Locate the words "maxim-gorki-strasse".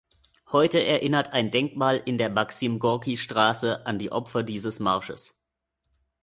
2.31-3.85